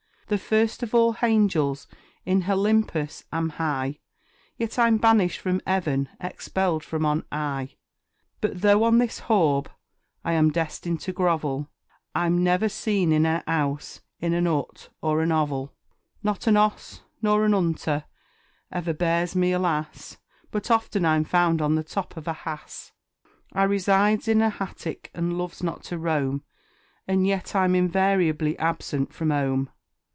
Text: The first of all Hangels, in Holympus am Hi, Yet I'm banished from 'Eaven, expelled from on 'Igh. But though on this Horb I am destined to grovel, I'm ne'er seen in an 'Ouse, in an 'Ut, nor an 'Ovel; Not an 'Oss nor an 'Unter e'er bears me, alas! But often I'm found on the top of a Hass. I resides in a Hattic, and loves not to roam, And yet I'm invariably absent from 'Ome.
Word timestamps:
The 0.27 0.37
first 0.37 0.81
of 0.81 0.95
all 0.95 1.15
Hangels, 1.15 1.87
in 2.25 2.43
Holympus 2.43 3.25
am 3.33 3.49
Hi, 3.49 3.99
Yet 4.55 4.79
I'm 4.79 4.95
banished 4.97 5.41
from 5.41 5.59
'Eaven, 5.67 6.07
expelled 6.21 6.85
from 6.85 7.05
on 7.05 7.25
'Igh. 7.33 7.75
But 8.39 8.61
though 8.61 8.85
on 8.85 8.97
this 8.97 9.19
Horb 9.19 9.69
I 10.23 10.31
am 10.31 10.49
destined 10.49 11.01
to 11.01 11.11
grovel, 11.11 11.67
I'm 12.15 12.45
ne'er 12.45 12.69
seen 12.69 13.11
in 13.11 13.25
an 13.25 13.43
'Ouse, 13.45 13.99
in 14.21 14.33
an 14.33 14.47
'Ut, 14.47 14.87
nor 15.03 15.19
an 15.21 15.33
'Ovel; 15.33 15.73
Not 16.23 16.47
an 16.47 16.55
'Oss 16.55 17.01
nor 17.21 17.43
an 17.43 17.53
'Unter 17.53 18.05
e'er 18.73 18.93
bears 18.93 19.35
me, 19.35 19.51
alas! 19.51 20.15
But 20.49 20.71
often 20.71 21.05
I'm 21.05 21.25
found 21.25 21.61
on 21.61 21.75
the 21.75 21.83
top 21.83 22.15
of 22.15 22.25
a 22.25 22.33
Hass. 22.47 22.93
I 23.51 23.63
resides 23.63 24.29
in 24.29 24.41
a 24.41 24.49
Hattic, 24.49 25.09
and 25.13 25.37
loves 25.37 25.61
not 25.61 25.83
to 25.87 25.97
roam, 25.97 26.45
And 27.05 27.27
yet 27.27 27.53
I'm 27.53 27.75
invariably 27.75 28.57
absent 28.59 29.11
from 29.13 29.33
'Ome. 29.33 29.69